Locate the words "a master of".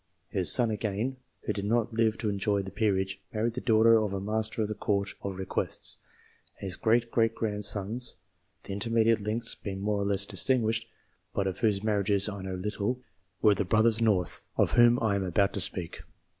4.13-4.67